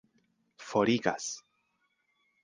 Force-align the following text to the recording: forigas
forigas 0.69 1.25